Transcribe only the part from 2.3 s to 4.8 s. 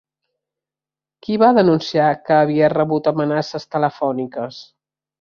que havia rebut amenaces telefòniques?